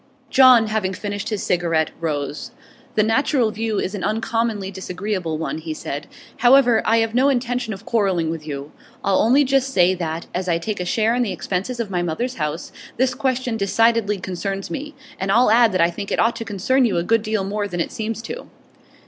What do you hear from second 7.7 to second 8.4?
of quarrelling